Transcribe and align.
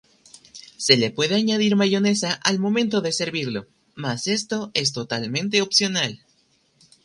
Se 0.77 0.97
le 0.97 1.11
puede 1.11 1.35
añadir 1.35 1.75
mayonesa 1.75 2.33
al 2.43 2.57
momento 2.57 3.01
de 3.01 3.11
servirlo, 3.11 3.67
mas 3.93 4.25
esto 4.25 4.71
es 4.73 4.93
totalmente 4.93 5.61
opcional. 5.61 6.25